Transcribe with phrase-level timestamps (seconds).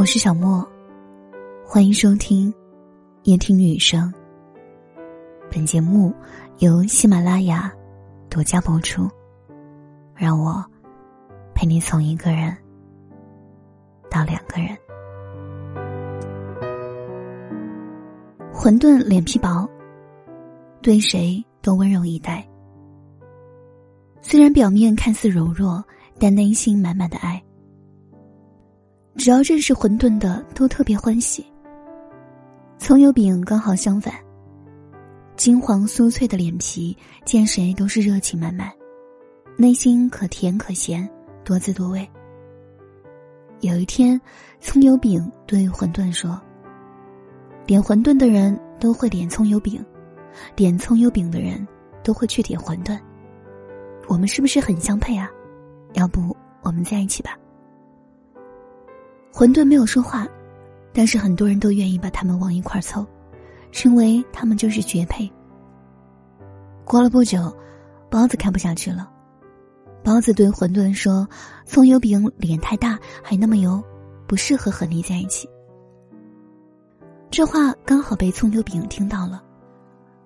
[0.00, 0.66] 我是小莫，
[1.62, 2.50] 欢迎收听
[3.24, 4.10] 夜听女生。
[5.50, 6.10] 本节目
[6.60, 7.70] 由喜马拉雅
[8.30, 9.06] 独家播出。
[10.14, 10.64] 让我
[11.54, 12.56] 陪你从一个人
[14.10, 14.74] 到两个人。
[18.50, 19.68] 混沌脸皮薄，
[20.80, 22.42] 对谁都温柔以待。
[24.22, 25.84] 虽然表面看似柔弱，
[26.18, 27.38] 但内心满满的爱。
[29.16, 31.44] 只要认识馄饨的，都特别欢喜。
[32.78, 34.14] 葱油饼刚好相反，
[35.36, 38.70] 金黄酥脆的脸皮，见谁都是热情满满，
[39.56, 41.06] 内心可甜可咸，
[41.44, 42.08] 多滋多味。
[43.60, 44.18] 有一天，
[44.58, 46.40] 葱油饼对馄饨说
[47.66, 49.84] ：“点馄饨的人都会点葱油饼，
[50.56, 51.66] 点葱油饼的人
[52.02, 52.98] 都会去点馄饨。
[54.08, 55.28] 我们是不是很相配啊？
[55.92, 57.36] 要不我们在一起吧？”
[59.32, 60.26] 馄饨没有说话，
[60.92, 63.06] 但是很多人都愿意把他们往一块凑，
[63.72, 65.30] 认为他们就是绝配。
[66.84, 67.56] 过了不久，
[68.10, 69.08] 包子看不下去了，
[70.02, 71.26] 包子对馄饨说
[71.64, 73.82] ：“葱油饼脸太大，还那么油，
[74.26, 75.48] 不适合和你在一起。”
[77.30, 79.40] 这话刚好被葱油饼听到了。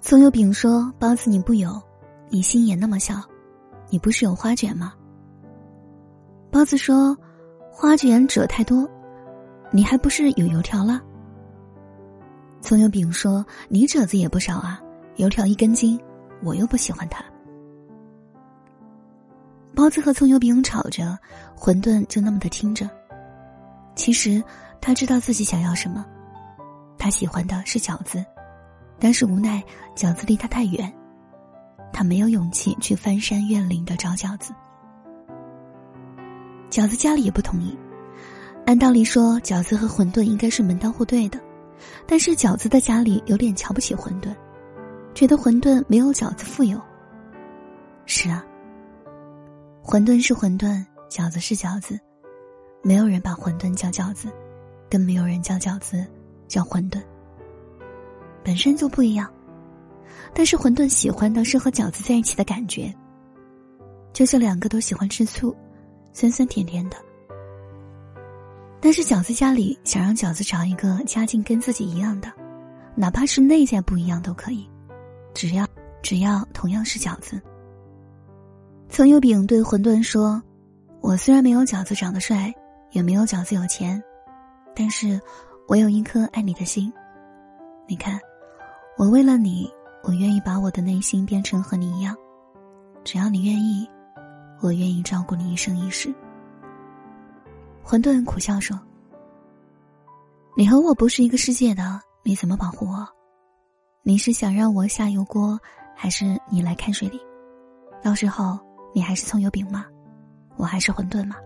[0.00, 1.80] 葱油饼说：“包子你不油，
[2.28, 3.22] 你心眼那么小，
[3.88, 4.92] 你不是有花卷吗？”
[6.50, 7.16] 包子说。
[7.80, 8.90] 花卷褶太多，
[9.70, 11.00] 你还不是有油条了？
[12.60, 14.82] 葱油饼说：“你褶子也不少啊，
[15.14, 15.96] 油条一根筋，
[16.42, 17.24] 我又不喜欢它。”
[19.76, 21.16] 包子和葱油饼吵着，
[21.56, 22.90] 馄饨就那么的听着。
[23.94, 24.42] 其实
[24.80, 26.04] 他知道自己想要什么，
[26.98, 28.26] 他喜欢的是饺子，
[28.98, 29.62] 但是无奈
[29.94, 30.92] 饺子离他太远，
[31.92, 34.52] 他没有勇气去翻山越岭的找饺子。
[36.70, 37.76] 饺子家里也不同意，
[38.66, 41.40] 按道理说饺子和馄饨应该是门当户对的，
[42.06, 44.34] 但是饺子的家里有点瞧不起馄饨，
[45.14, 46.78] 觉得馄饨没有饺子富有。
[48.04, 48.44] 是啊，
[49.82, 51.98] 馄饨是馄饨，饺子是饺子，
[52.82, 54.28] 没有人把馄饨叫饺子，
[54.90, 56.06] 更没有人叫饺子
[56.46, 57.02] 叫馄饨，
[58.44, 59.30] 本身就不一样。
[60.34, 62.94] 但是馄饨喜欢的是和饺子在一起的感觉，
[64.12, 65.56] 就像两个都喜欢吃醋。
[66.18, 66.96] 酸酸甜甜的，
[68.80, 72.28] 但是饺子家里想让饺子找一个家境跟自己一样的，
[72.96, 74.68] 哪怕是内在不一样都可以，
[75.32, 75.64] 只要
[76.02, 77.40] 只要同样是饺子。
[78.88, 80.42] 葱油饼对馄饨说
[81.00, 82.52] ：“我虽然没有饺子长得帅，
[82.90, 84.02] 也没有饺子有钱，
[84.74, 85.20] 但是
[85.68, 86.92] 我有一颗爱你的心。
[87.86, 88.18] 你看，
[88.96, 89.70] 我为了你，
[90.02, 92.12] 我愿意把我的内心变成和你一样，
[93.04, 93.88] 只要你愿意。”
[94.60, 96.12] 我愿意照顾你一生一世。
[97.82, 98.78] 混沌苦笑说
[100.56, 103.08] ：“你和我不是一个世界的，你怎么保护我？
[104.02, 105.58] 你是想让我下油锅，
[105.96, 107.20] 还是你来看水里？
[108.02, 108.58] 到时候
[108.94, 109.86] 你还是葱油饼吗？
[110.56, 111.36] 我还是馄饨吗？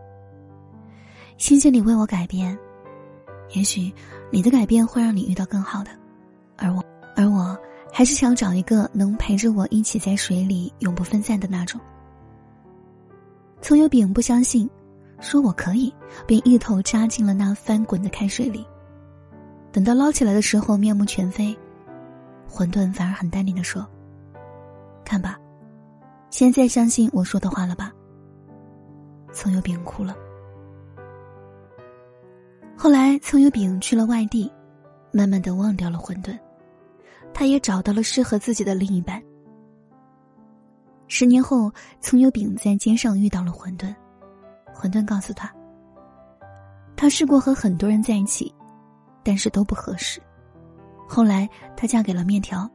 [1.37, 2.59] 谢谢你为我改变，
[3.55, 3.93] 也许
[4.31, 5.91] 你的改变会让你遇到更好的，
[6.56, 6.83] 而我，
[7.15, 7.56] 而我
[7.93, 11.81] 还是想找一个能陪着我一起在水里永不分散的那种。”
[13.62, 14.69] 葱油饼不相信，
[15.21, 15.95] 说我可以，
[16.27, 18.67] 便一头扎进了那翻滚的开水里。
[19.71, 21.56] 等到捞起来的时候，面目全非。
[22.51, 23.89] 馄饨反而很淡定的说
[25.06, 25.39] ：“看吧，
[26.28, 27.93] 现在相信我说的话了吧？”
[29.33, 30.15] 葱油饼哭了。
[32.77, 34.53] 后来，葱油饼去了外地，
[35.12, 36.37] 慢慢的忘掉了馄饨，
[37.33, 39.22] 他也找到了适合自己的另一半。
[41.15, 43.95] 十年后，葱油饼在街上遇到了馄饨，
[44.75, 45.55] 馄饨告诉他，
[46.97, 48.50] 他试过和很多人在一起，
[49.22, 50.22] 但是都不合适。
[51.06, 51.47] 后来，
[51.77, 52.67] 她嫁给了面条。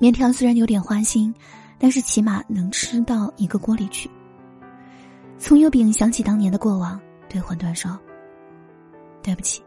[0.00, 1.34] 面条虽然有点花心，
[1.78, 4.10] 但是起码能吃到一个锅里去。
[5.38, 8.00] 葱油饼想起当年的过往，对馄饨说
[9.22, 9.62] ：“对不起，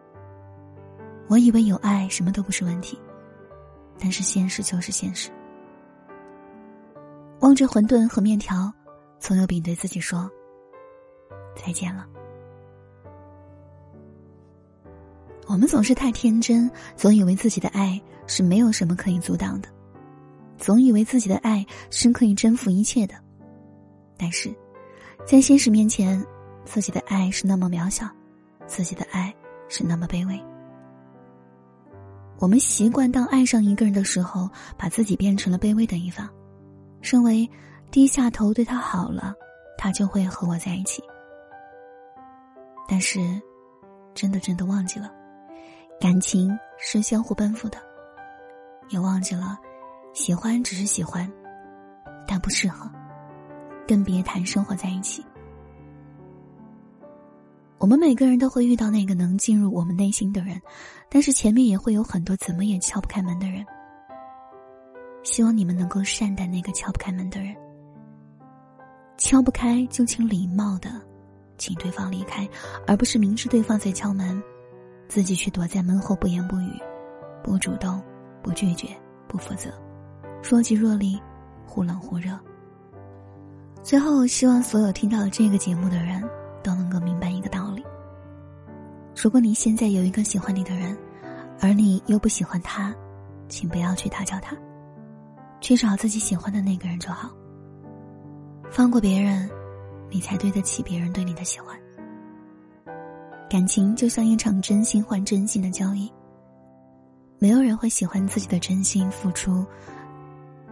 [1.28, 3.00] 我以为有爱什么都不是问题，
[4.00, 5.30] 但是现实就是现实。”
[7.40, 8.72] 望着馄饨和面条，
[9.20, 10.30] 葱油饼对自己说
[11.56, 12.08] ：“再见了。”
[15.48, 19.70] 我们总是太天真，总以为自己的爱是没有什么可以阻挡的，
[20.58, 23.14] 总以为自己的爱是可以征服一切的。
[24.18, 24.52] 但是，
[25.24, 26.26] 在现实面前，
[26.64, 28.10] 自己的爱是那么渺小，
[28.66, 29.32] 自己的爱
[29.70, 30.42] 是那么卑微。
[32.40, 36.28] 我们习惯当爱上一个人的时候，把自己变成了卑微的一方。
[37.06, 37.48] 认为
[37.92, 39.36] 低下头对他好了，
[39.78, 41.04] 他就会和我在一起。
[42.88, 43.20] 但是，
[44.16, 45.12] 真的真的忘记了，
[46.00, 47.78] 感情是相互奔赴的，
[48.90, 49.58] 也忘记了，
[50.14, 51.32] 喜欢只是喜欢，
[52.28, 52.90] 但不适合，
[53.88, 55.24] 更别谈生活在一起。
[57.78, 60.60] 我们每个人都会遇到那个能进入我们内心的人，
[61.10, 63.64] 但是前面也会有很多怎么也敲不开门的人。
[65.26, 67.54] 希望你们能够善待那个敲不开门的人。
[69.18, 70.90] 敲不开就请礼貌的，
[71.58, 72.48] 请对方离开，
[72.88, 74.42] 而不是明知对方在敲门，
[75.10, 76.72] 自己却躲在门后不言不语，
[77.44, 78.02] 不主动，
[78.42, 78.88] 不拒绝，
[79.28, 79.70] 不负责，
[80.42, 81.22] 若即若离，
[81.66, 82.40] 忽冷忽热。
[83.84, 86.24] 最后，希望所有听到这个节目的人。
[86.64, 87.86] 都能够明白一个道理：
[89.16, 90.98] 如果你现在有一个喜欢你的人，
[91.62, 92.92] 而你又不喜欢他，
[93.48, 94.58] 请不要去打搅他，
[95.66, 97.28] 去找自己喜欢的那个人就好。
[98.70, 99.50] 放过别人，
[100.12, 101.76] 你才对得起别人对你的喜欢。
[103.50, 106.14] 感情就像一场真心换真心的交易，
[107.40, 109.66] 没有人会喜欢自己的真心付出，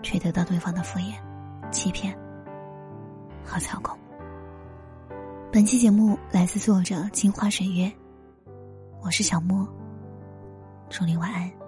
[0.03, 1.15] 却得到对方的敷衍、
[1.71, 2.15] 欺骗
[3.43, 3.97] 和操控。
[5.51, 7.91] 本期节目来自作者金花水月，
[9.01, 9.67] 我是小莫，
[10.87, 11.62] 祝你晚安。